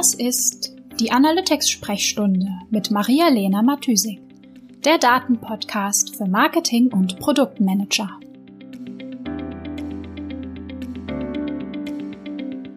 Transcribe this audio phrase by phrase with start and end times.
[0.00, 4.18] Das ist die Analytics-Sprechstunde mit Maria-Lena Matysik,
[4.82, 8.08] der Datenpodcast für Marketing und Produktmanager.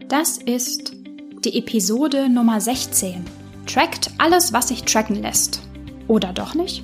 [0.09, 0.97] Das ist
[1.45, 3.23] die Episode Nummer 16.
[3.67, 5.61] Trackt alles, was sich tracken lässt.
[6.09, 6.83] Oder doch nicht?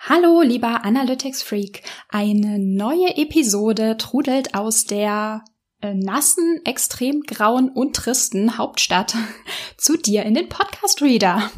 [0.00, 1.82] Hallo, lieber Analytics Freak.
[2.10, 5.44] Eine neue Episode trudelt aus der
[5.82, 9.14] nassen, extrem grauen und tristen Hauptstadt
[9.76, 11.50] zu dir in den Podcast Reader.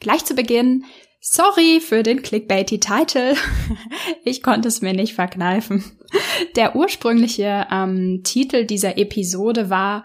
[0.00, 0.84] Gleich zu Beginn,
[1.20, 3.36] sorry für den clickbaity Titel.
[4.24, 5.84] ich konnte es mir nicht verkneifen.
[6.56, 10.04] Der ursprüngliche ähm, Titel dieser Episode war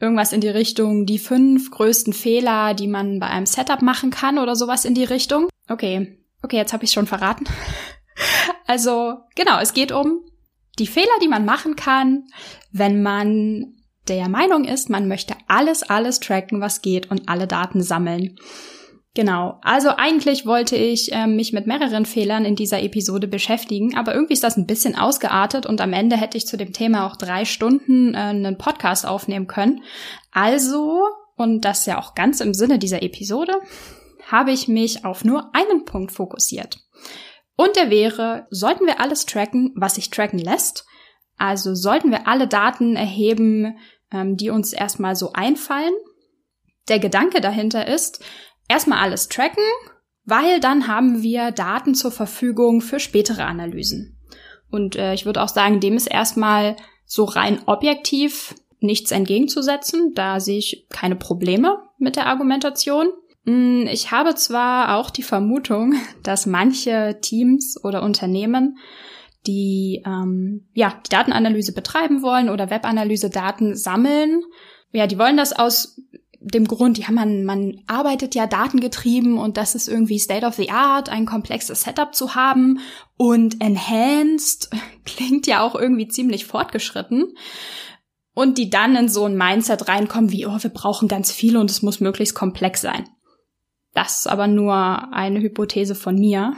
[0.00, 4.38] irgendwas in die Richtung die fünf größten Fehler, die man bei einem Setup machen kann
[4.38, 5.48] oder sowas in die Richtung.
[5.68, 7.44] Okay, okay, jetzt habe ich schon verraten.
[8.66, 10.20] Also genau, es geht um
[10.78, 12.24] die Fehler, die man machen kann,
[12.72, 13.74] wenn man
[14.08, 18.36] der Meinung ist, man möchte alles, alles tracken, was geht und alle Daten sammeln.
[19.14, 24.14] Genau, also eigentlich wollte ich äh, mich mit mehreren Fehlern in dieser Episode beschäftigen, aber
[24.14, 27.16] irgendwie ist das ein bisschen ausgeartet und am Ende hätte ich zu dem Thema auch
[27.16, 29.82] drei Stunden äh, einen Podcast aufnehmen können.
[30.30, 31.02] Also,
[31.36, 33.54] und das ja auch ganz im Sinne dieser Episode,
[34.30, 36.78] habe ich mich auf nur einen Punkt fokussiert.
[37.60, 40.86] Und der wäre, sollten wir alles tracken, was sich tracken lässt?
[41.38, 43.76] Also sollten wir alle Daten erheben,
[44.12, 45.92] ähm, die uns erstmal so einfallen?
[46.88, 48.24] Der Gedanke dahinter ist,
[48.68, 49.64] erstmal alles tracken,
[50.24, 54.20] weil dann haben wir Daten zur Verfügung für spätere Analysen.
[54.70, 60.14] Und äh, ich würde auch sagen, dem ist erstmal so rein objektiv nichts entgegenzusetzen.
[60.14, 63.08] Da sehe ich keine Probleme mit der Argumentation.
[63.44, 68.78] Mm, ich habe zwar auch die Vermutung, dass manche Teams oder Unternehmen,
[69.46, 74.42] die ähm, ja die Datenanalyse betreiben wollen oder Webanalyse Daten sammeln,
[74.92, 76.00] ja, die wollen das aus
[76.40, 80.70] dem Grund, ja, man, man arbeitet ja datengetrieben und das ist irgendwie State of the
[80.70, 82.80] Art, ein komplexes Setup zu haben
[83.16, 84.70] und enhanced
[85.04, 87.34] klingt ja auch irgendwie ziemlich fortgeschritten.
[88.34, 91.72] Und die dann in so ein Mindset reinkommen wie, oh, wir brauchen ganz viel und
[91.72, 93.08] es muss möglichst komplex sein.
[93.94, 94.74] Das ist aber nur
[95.12, 96.54] eine Hypothese von mir.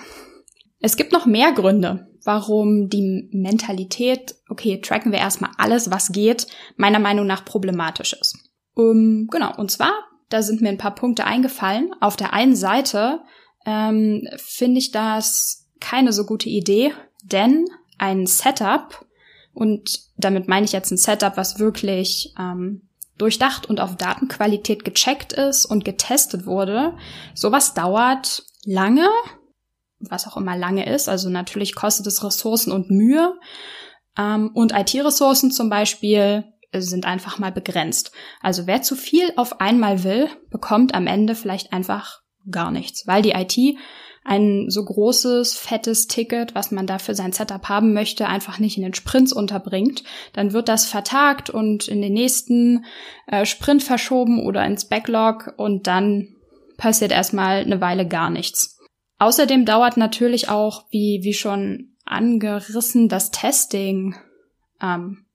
[0.80, 6.46] Es gibt noch mehr Gründe, warum die Mentalität, okay, tracken wir erstmal alles, was geht,
[6.76, 8.36] meiner Meinung nach problematisch ist.
[8.74, 9.92] Um, genau, und zwar,
[10.28, 11.90] da sind mir ein paar Punkte eingefallen.
[12.00, 13.20] Auf der einen Seite
[13.66, 16.92] ähm, finde ich das keine so gute Idee,
[17.24, 17.66] denn
[17.98, 19.06] ein Setup,
[19.52, 22.88] und damit meine ich jetzt ein Setup, was wirklich ähm,
[23.20, 26.94] durchdacht und auf Datenqualität gecheckt ist und getestet wurde.
[27.34, 29.08] Sowas dauert lange,
[29.98, 31.08] was auch immer lange ist.
[31.08, 33.38] Also natürlich kostet es Ressourcen und Mühe.
[34.19, 38.12] Ähm, und IT-Ressourcen zum Beispiel sind einfach mal begrenzt.
[38.41, 42.20] Also wer zu viel auf einmal will, bekommt am Ende vielleicht einfach
[42.50, 43.76] gar nichts, weil die IT
[44.30, 48.76] ein so großes, fettes Ticket, was man da für sein Setup haben möchte, einfach nicht
[48.76, 50.04] in den Sprints unterbringt,
[50.34, 52.84] dann wird das vertagt und in den nächsten
[53.26, 56.28] äh, Sprint verschoben oder ins Backlog und dann
[56.76, 58.78] passiert erstmal eine Weile gar nichts.
[59.19, 64.14] Außerdem dauert natürlich auch, wie, wie schon angerissen, das Testing.
[64.80, 65.26] Ähm,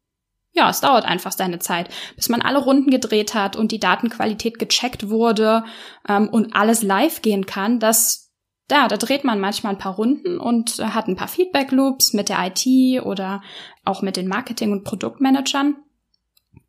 [0.53, 4.57] ja, es dauert einfach seine Zeit, bis man alle Runden gedreht hat und die Datenqualität
[4.57, 5.65] gecheckt wurde
[6.07, 7.81] ähm, und alles live gehen kann.
[7.81, 8.24] Das
[8.67, 12.39] da, da dreht man manchmal ein paar Runden und hat ein paar Feedback-Loops mit der
[12.47, 13.41] IT oder
[13.83, 15.75] auch mit den Marketing- und Produktmanagern.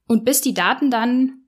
[0.06, 1.46] Und bis die Daten dann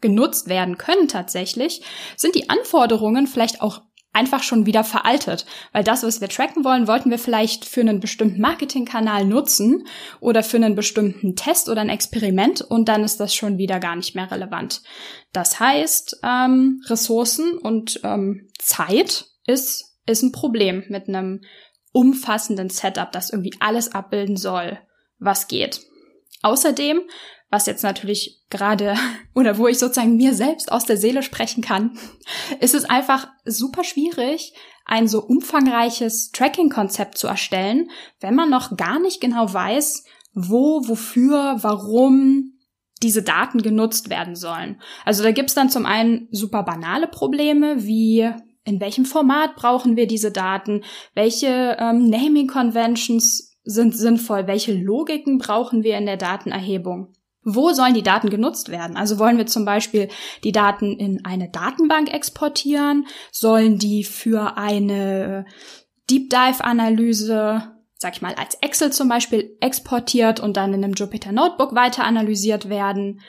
[0.00, 1.82] genutzt werden können tatsächlich,
[2.16, 3.82] sind die Anforderungen vielleicht auch
[4.12, 5.44] einfach schon wieder veraltet.
[5.72, 9.86] Weil das, was wir tracken wollen, wollten wir vielleicht für einen bestimmten Marketingkanal nutzen
[10.20, 13.96] oder für einen bestimmten Test oder ein Experiment und dann ist das schon wieder gar
[13.96, 14.82] nicht mehr relevant.
[15.32, 21.42] Das heißt, ähm, Ressourcen und ähm, Zeit ist, ist ein Problem mit einem
[21.92, 24.78] umfassenden Setup, das irgendwie alles abbilden soll,
[25.18, 25.80] was geht.
[26.42, 27.02] Außerdem,
[27.50, 28.96] was jetzt natürlich gerade
[29.34, 31.98] oder wo ich sozusagen mir selbst aus der Seele sprechen kann,
[32.60, 34.54] ist es einfach super schwierig,
[34.86, 37.90] ein so umfangreiches Tracking-Konzept zu erstellen,
[38.20, 40.04] wenn man noch gar nicht genau weiß,
[40.34, 42.52] wo, wofür, warum
[43.02, 44.80] diese Daten genutzt werden sollen.
[45.04, 48.30] Also da gibt's dann zum einen super banale Probleme wie
[48.64, 50.82] in welchem Format brauchen wir diese Daten,
[51.14, 57.12] welche ähm, Naming Conventions sind sinnvoll, welche Logiken brauchen wir in der Datenerhebung.
[57.44, 58.96] Wo sollen die Daten genutzt werden?
[58.96, 60.08] Also wollen wir zum Beispiel
[60.44, 63.06] die Daten in eine Datenbank exportieren?
[63.30, 65.44] Sollen die für eine
[66.08, 70.94] Deep Dive Analyse, sag ich mal, als Excel zum Beispiel exportiert und dann in einem
[70.94, 73.20] Jupyter Notebook weiter analysiert werden?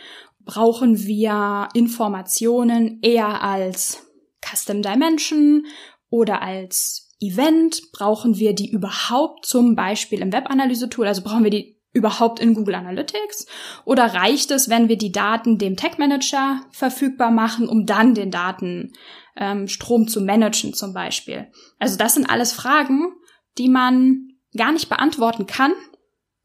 [0.45, 4.05] Brauchen wir Informationen eher als
[4.49, 5.65] Custom Dimension
[6.09, 7.91] oder als Event?
[7.91, 11.07] Brauchen wir die überhaupt zum Beispiel im Webanalyse-Tool?
[11.07, 13.47] Also brauchen wir die überhaupt in Google Analytics?
[13.85, 18.31] Oder reicht es, wenn wir die Daten dem Tag Manager verfügbar machen, um dann den
[18.31, 21.47] Datenstrom ähm, zu managen zum Beispiel?
[21.79, 23.13] Also das sind alles Fragen,
[23.57, 25.71] die man gar nicht beantworten kann,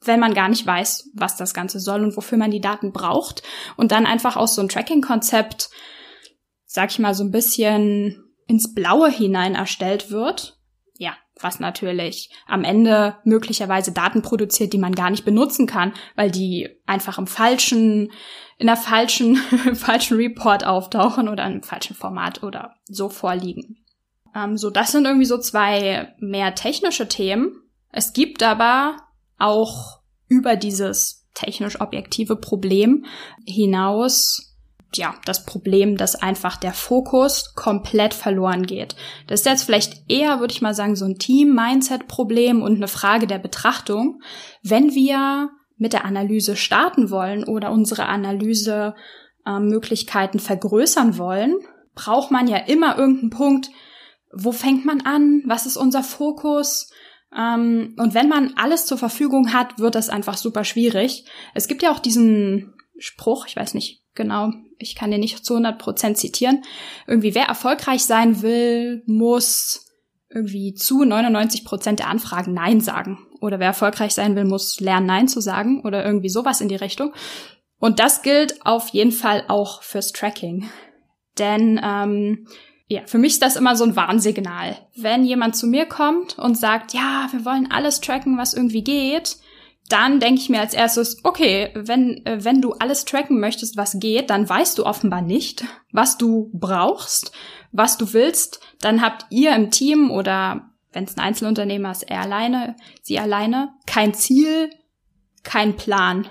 [0.02, 3.42] wenn man gar nicht weiß, was das Ganze soll und wofür man die Daten braucht.
[3.76, 5.68] Und dann einfach aus so ein Tracking-Konzept,
[6.72, 10.60] sag ich mal, so ein bisschen ins Blaue hinein erstellt wird
[11.00, 16.30] ja, was natürlich am Ende möglicherweise Daten produziert, die man gar nicht benutzen kann, weil
[16.30, 18.12] die einfach im falschen,
[18.58, 19.36] in der falschen,
[19.74, 23.78] falschen Report auftauchen oder im falschen Format oder so vorliegen.
[24.34, 27.62] Ähm, so, das sind irgendwie so zwei mehr technische Themen.
[27.90, 28.98] Es gibt aber
[29.38, 33.06] auch über dieses technisch objektive Problem
[33.46, 34.49] hinaus
[34.94, 38.96] ja, das Problem, dass einfach der Fokus komplett verloren geht.
[39.26, 43.26] Das ist jetzt vielleicht eher, würde ich mal sagen, so ein Team-Mindset-Problem und eine Frage
[43.26, 44.22] der Betrachtung.
[44.62, 51.54] Wenn wir mit der Analyse starten wollen oder unsere Analysemöglichkeiten äh, vergrößern wollen,
[51.94, 53.70] braucht man ja immer irgendeinen Punkt,
[54.32, 56.90] wo fängt man an, was ist unser Fokus,
[57.36, 61.24] ähm, und wenn man alles zur Verfügung hat, wird das einfach super schwierig.
[61.54, 65.54] Es gibt ja auch diesen Spruch, ich weiß nicht genau, ich kann den nicht zu
[65.54, 66.62] 100 Prozent zitieren.
[67.06, 69.86] Irgendwie, wer erfolgreich sein will, muss
[70.28, 73.18] irgendwie zu 99 Prozent der Anfragen Nein sagen.
[73.40, 75.82] Oder wer erfolgreich sein will, muss lernen, Nein zu sagen.
[75.84, 77.12] Oder irgendwie sowas in die Richtung.
[77.78, 80.70] Und das gilt auf jeden Fall auch fürs Tracking.
[81.38, 82.46] Denn ähm,
[82.86, 84.76] ja, für mich ist das immer so ein Warnsignal.
[84.96, 89.36] Wenn jemand zu mir kommt und sagt, ja, wir wollen alles tracken, was irgendwie geht,
[89.92, 93.98] dann denke ich mir als erstes, okay, wenn, äh, wenn du alles tracken möchtest, was
[93.98, 97.32] geht, dann weißt du offenbar nicht, was du brauchst,
[97.72, 98.60] was du willst.
[98.80, 103.70] Dann habt ihr im Team oder wenn es ein Einzelunternehmer ist, er alleine, sie alleine,
[103.86, 104.70] kein Ziel,
[105.42, 106.28] kein Plan.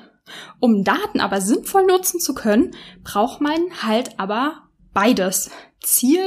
[0.60, 5.52] Um Daten aber sinnvoll nutzen zu können, braucht man halt aber beides.
[5.82, 6.26] Ziel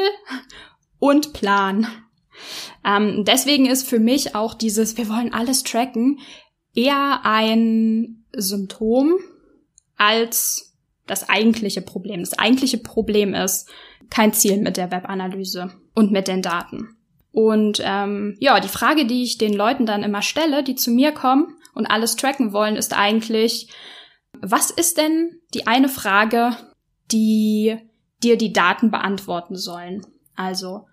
[0.98, 1.86] und Plan.
[2.84, 6.18] Ähm, deswegen ist für mich auch dieses, wir wollen alles tracken,
[6.74, 9.14] eher ein Symptom
[9.96, 10.74] als
[11.06, 12.20] das eigentliche Problem.
[12.20, 13.68] Das eigentliche Problem ist
[14.10, 16.96] kein Ziel mit der Webanalyse und mit den Daten.
[17.32, 21.12] Und ähm, ja, die Frage, die ich den Leuten dann immer stelle, die zu mir
[21.12, 23.68] kommen und alles tracken wollen, ist eigentlich,
[24.40, 26.56] was ist denn die eine Frage,
[27.10, 27.78] die
[28.22, 30.06] dir die Daten beantworten sollen?
[30.36, 30.86] Also,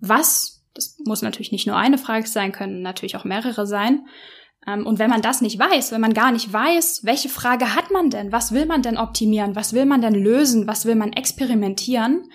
[0.00, 4.06] was, das muss natürlich nicht nur eine Frage sein, können natürlich auch mehrere sein,
[4.66, 8.10] und wenn man das nicht weiß, wenn man gar nicht weiß, welche Frage hat man
[8.10, 12.30] denn, was will man denn optimieren, was will man denn lösen, was will man experimentieren,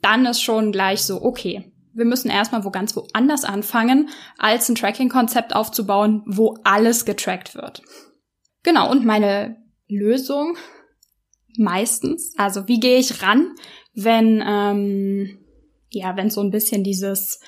[0.00, 4.74] dann ist schon gleich so, okay, wir müssen erstmal wo ganz woanders anfangen, als ein
[4.74, 7.82] Tracking-Konzept aufzubauen, wo alles getrackt wird.
[8.62, 9.56] Genau, und meine
[9.88, 10.56] Lösung
[11.56, 13.54] meistens, also wie gehe ich ran,
[13.94, 15.38] wenn, ähm,
[15.90, 17.40] ja, wenn so ein bisschen dieses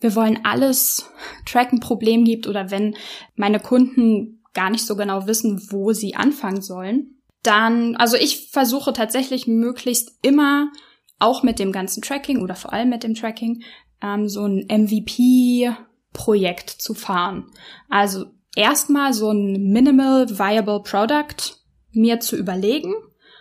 [0.00, 1.10] wir wollen alles
[1.46, 2.96] tracken Problem gibt oder wenn
[3.34, 8.92] meine Kunden gar nicht so genau wissen, wo sie anfangen sollen, dann, also ich versuche
[8.92, 10.70] tatsächlich möglichst immer
[11.18, 13.62] auch mit dem ganzen Tracking oder vor allem mit dem Tracking
[14.02, 17.50] ähm, so ein MVP-Projekt zu fahren.
[17.88, 18.26] Also
[18.56, 21.56] erstmal so ein Minimal Viable Product
[21.92, 22.94] mir zu überlegen.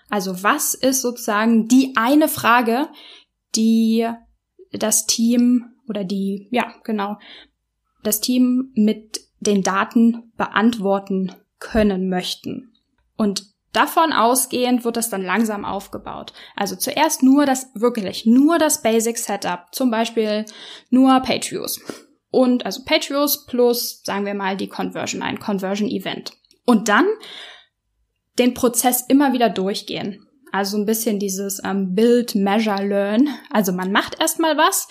[0.10, 2.88] Also was ist sozusagen die eine Frage,
[3.56, 4.08] die
[4.72, 7.18] das Team oder die, ja, genau,
[8.04, 12.74] das Team mit den Daten beantworten können möchten.
[13.16, 16.34] Und davon ausgehend wird das dann langsam aufgebaut.
[16.56, 20.46] Also zuerst nur das, wirklich nur das Basic Setup, zum Beispiel
[20.90, 21.80] nur PageViews.
[22.30, 26.32] Und also PageViews plus, sagen wir mal, die Conversion, ein Conversion Event.
[26.66, 27.08] Und dann
[28.38, 30.28] den Prozess immer wieder durchgehen.
[30.52, 33.30] Also ein bisschen dieses ähm, Build, Measure, Learn.
[33.52, 34.88] Also man macht erstmal was,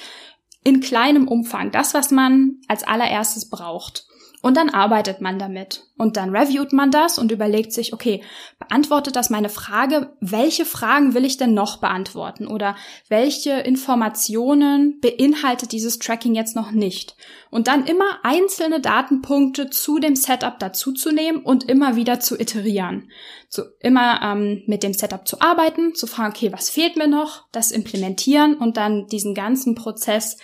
[0.67, 4.06] in kleinem Umfang, das, was man als allererstes braucht.
[4.47, 5.83] Und dann arbeitet man damit.
[5.99, 8.23] Und dann reviewt man das und überlegt sich, okay,
[8.61, 10.13] beantwortet das meine Frage?
[10.21, 12.47] Welche Fragen will ich denn noch beantworten?
[12.47, 12.77] Oder
[13.09, 17.17] welche Informationen beinhaltet dieses Tracking jetzt noch nicht?
[17.51, 23.11] Und dann immer einzelne Datenpunkte zu dem Setup dazuzunehmen und immer wieder zu iterieren.
[23.49, 27.49] So immer ähm, mit dem Setup zu arbeiten, zu fragen, okay, was fehlt mir noch?
[27.51, 30.37] Das implementieren und dann diesen ganzen Prozess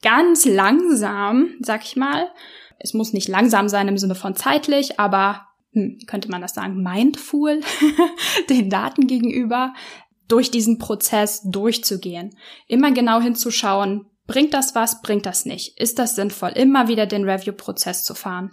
[0.00, 2.30] ganz langsam, sag ich mal,
[2.78, 6.82] es muss nicht langsam sein im Sinne von zeitlich, aber hm, könnte man das sagen,
[6.82, 7.60] mindful
[8.50, 9.74] den Daten gegenüber,
[10.28, 12.36] durch diesen Prozess durchzugehen.
[12.66, 15.78] Immer genau hinzuschauen, bringt das was, bringt das nicht?
[15.80, 18.50] Ist das sinnvoll, immer wieder den Review-Prozess zu fahren?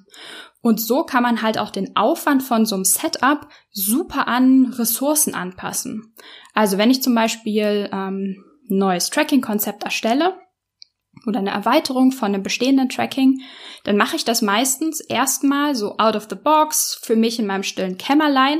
[0.61, 5.35] Und so kann man halt auch den Aufwand von so einem Setup super an Ressourcen
[5.35, 6.15] anpassen.
[6.53, 10.39] Also wenn ich zum Beispiel ähm, neues Tracking-Konzept erstelle,
[11.27, 13.41] oder eine Erweiterung von einem bestehenden Tracking,
[13.83, 17.63] dann mache ich das meistens erstmal so out of the box für mich in meinem
[17.63, 18.59] stillen Kämmerlein,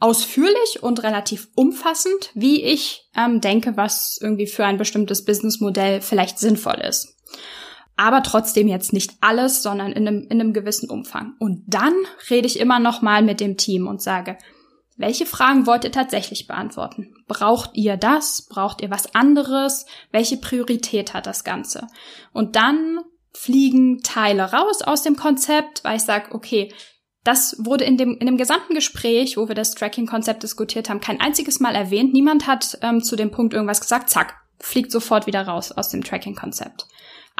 [0.00, 6.38] ausführlich und relativ umfassend, wie ich ähm, denke, was irgendwie für ein bestimmtes Businessmodell vielleicht
[6.38, 7.16] sinnvoll ist.
[7.96, 11.34] Aber trotzdem jetzt nicht alles, sondern in einem, in einem gewissen Umfang.
[11.38, 11.92] Und dann
[12.30, 14.38] rede ich immer noch mal mit dem Team und sage,
[15.00, 17.14] welche Fragen wollt ihr tatsächlich beantworten?
[17.26, 18.42] Braucht ihr das?
[18.42, 19.86] Braucht ihr was anderes?
[20.12, 21.86] Welche Priorität hat das Ganze?
[22.32, 23.00] Und dann
[23.32, 26.70] fliegen Teile raus aus dem Konzept, weil ich sage, okay,
[27.24, 31.20] das wurde in dem, in dem gesamten Gespräch, wo wir das Tracking-Konzept diskutiert haben, kein
[31.20, 32.12] einziges Mal erwähnt.
[32.12, 34.10] Niemand hat ähm, zu dem Punkt irgendwas gesagt.
[34.10, 36.86] Zack, fliegt sofort wieder raus aus dem Tracking-Konzept.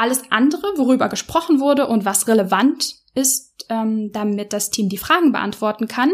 [0.00, 5.30] Alles andere, worüber gesprochen wurde und was relevant ist, ähm, damit das Team die Fragen
[5.30, 6.10] beantworten kann,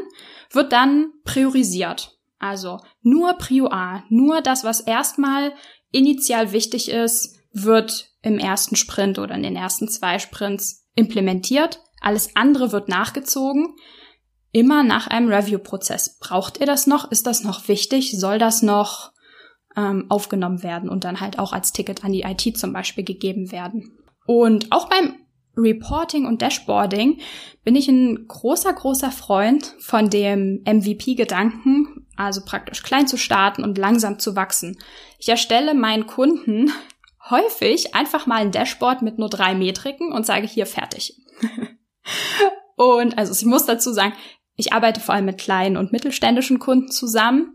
[0.50, 2.18] wird dann priorisiert.
[2.40, 5.52] Also nur Prio A, nur das, was erstmal
[5.92, 11.78] initial wichtig ist, wird im ersten Sprint oder in den ersten zwei Sprints implementiert.
[12.00, 13.76] Alles andere wird nachgezogen.
[14.50, 16.18] Immer nach einem Review-Prozess.
[16.18, 17.12] Braucht ihr das noch?
[17.12, 18.18] Ist das noch wichtig?
[18.18, 19.12] Soll das noch
[19.76, 23.52] ähm, aufgenommen werden und dann halt auch als Ticket an die IT zum Beispiel gegeben
[23.52, 23.98] werden?
[24.26, 25.14] Und auch beim
[25.56, 27.20] Reporting und Dashboarding
[27.64, 33.78] bin ich ein großer, großer Freund von dem MVP-Gedanken, also praktisch klein zu starten und
[33.78, 34.78] langsam zu wachsen.
[35.18, 36.70] Ich erstelle meinen Kunden
[37.30, 41.16] häufig einfach mal ein Dashboard mit nur drei Metriken und sage hier fertig.
[42.76, 44.12] und also ich muss dazu sagen,
[44.56, 47.54] ich arbeite vor allem mit kleinen und mittelständischen Kunden zusammen.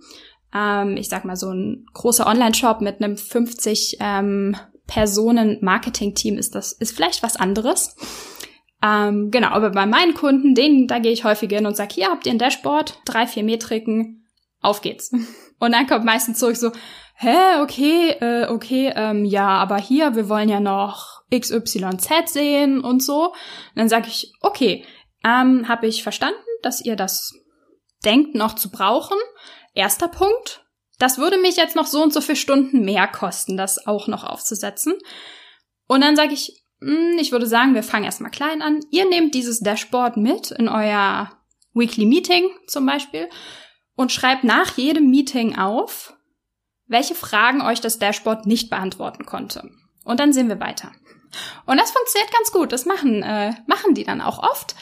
[0.54, 4.56] Ähm, ich sag mal so ein großer Online-Shop mit einem 50 ähm,
[4.88, 7.96] Personen-Marketing-Team ist das, ist vielleicht was anderes.
[8.84, 12.10] Ähm, genau, aber bei meinen Kunden, denen, da gehe ich häufig hin und sage, hier
[12.10, 14.28] habt ihr ein Dashboard, drei, vier Metriken,
[14.62, 15.12] auf geht's.
[15.60, 16.72] Und dann kommt meistens zurück so,
[17.16, 23.04] hä, okay, äh, okay, ähm, ja, aber hier, wir wollen ja noch XYZ sehen und
[23.04, 23.28] so.
[23.28, 23.36] Und
[23.76, 24.84] dann sage ich, okay,
[25.24, 27.34] ähm, habe ich verstanden, dass ihr das
[28.04, 29.18] denkt noch zu brauchen.
[29.74, 30.66] Erster Punkt,
[31.00, 34.24] das würde mich jetzt noch so und so viele Stunden mehr kosten, das auch noch
[34.24, 34.94] aufzusetzen.
[35.88, 38.80] Und dann sage ich, hm, ich würde sagen, wir fangen erstmal klein an.
[38.92, 41.32] Ihr nehmt dieses Dashboard mit in euer
[41.74, 43.30] Weekly Meeting zum Beispiel
[43.96, 46.14] und schreibt nach jedem Meeting auf,
[46.88, 49.70] welche Fragen euch das Dashboard nicht beantworten konnte.
[50.04, 50.92] Und dann sehen wir weiter.
[51.66, 52.72] Und das funktioniert ganz gut.
[52.72, 54.76] Das machen, äh, machen die dann auch oft.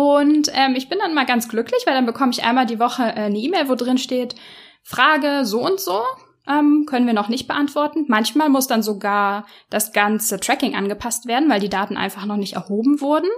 [0.00, 3.02] Und ähm, ich bin dann mal ganz glücklich, weil dann bekomme ich einmal die Woche
[3.02, 4.34] äh, eine E-Mail, wo drin steht,
[4.82, 6.00] Frage so und so
[6.48, 8.06] ähm, können wir noch nicht beantworten.
[8.08, 12.54] Manchmal muss dann sogar das ganze Tracking angepasst werden, weil die Daten einfach noch nicht
[12.54, 13.28] erhoben wurden,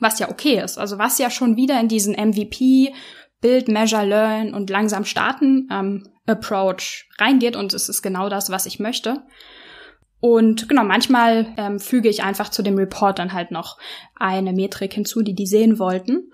[0.00, 0.76] was ja okay ist.
[0.76, 2.92] Also was ja schon wieder in diesen MVP,
[3.40, 8.66] Build, Measure, Learn und langsam starten ähm, Approach reingeht und es ist genau das, was
[8.66, 9.22] ich möchte.
[10.24, 13.76] Und genau, manchmal ähm, füge ich einfach zu dem Report dann halt noch
[14.14, 16.30] eine Metrik hinzu, die die sehen wollten.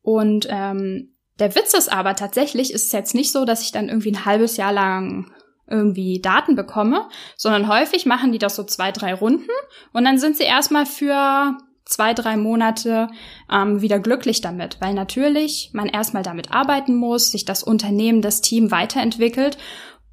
[0.00, 3.90] Und ähm, der Witz ist aber tatsächlich, ist es jetzt nicht so, dass ich dann
[3.90, 5.30] irgendwie ein halbes Jahr lang
[5.68, 9.50] irgendwie Daten bekomme, sondern häufig machen die das so zwei, drei Runden
[9.92, 13.08] und dann sind sie erstmal für zwei, drei Monate
[13.52, 18.40] ähm, wieder glücklich damit, weil natürlich man erstmal damit arbeiten muss, sich das Unternehmen, das
[18.40, 19.58] Team weiterentwickelt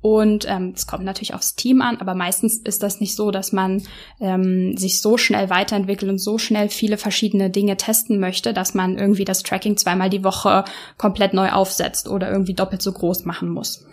[0.03, 3.53] und ähm, es kommt natürlich aufs Team an, aber meistens ist das nicht so, dass
[3.53, 3.83] man
[4.19, 8.98] ähm, sich so schnell weiterentwickelt und so schnell viele verschiedene Dinge testen möchte, dass man
[8.98, 10.65] irgendwie das Tracking zweimal die Woche
[10.98, 13.86] komplett neu aufsetzt oder irgendwie doppelt so groß machen muss.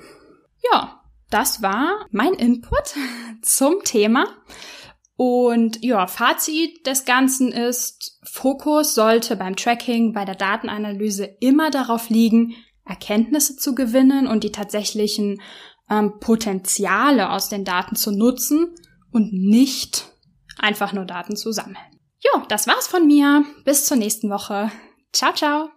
[0.73, 1.01] Ja,
[1.31, 2.97] das war mein Input
[3.43, 4.27] zum Thema.
[5.15, 12.09] Und ja, Fazit des Ganzen ist, Fokus sollte beim Tracking, bei der Datenanalyse immer darauf
[12.09, 12.57] liegen,
[12.91, 15.41] Erkenntnisse zu gewinnen und die tatsächlichen
[15.91, 18.75] ähm, Potenziale aus den Daten zu nutzen
[19.13, 20.07] und nicht
[20.59, 21.77] einfach nur Daten zu sammeln.
[22.23, 23.45] Jo, das war's von mir.
[23.65, 24.71] Bis zur nächsten Woche.
[25.13, 25.71] Ciao, ciao.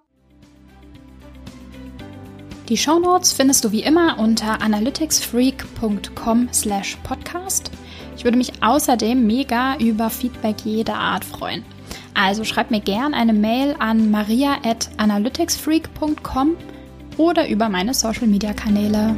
[2.70, 7.72] Die Shownotes findest du wie immer unter analyticsfreak.com slash podcast.
[8.16, 11.66] Ich würde mich außerdem mega über Feedback jeder Art freuen.
[12.14, 16.56] Also schreib mir gern eine Mail an maria at analyticsfreak.com
[17.18, 19.16] oder über meine Social Media Kanäle.